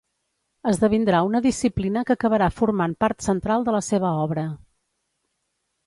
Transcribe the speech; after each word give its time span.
Esdevindrà 0.69 1.19
una 1.27 1.41
disciplina 1.47 2.03
que 2.09 2.15
acabarà 2.17 2.49
formant 2.61 2.97
part 3.05 3.29
central 3.29 3.69
de 3.69 3.79
la 3.79 3.87
seva 3.93 4.17
obra. 4.27 4.51